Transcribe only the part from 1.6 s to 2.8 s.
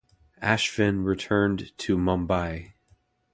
to Mumbai.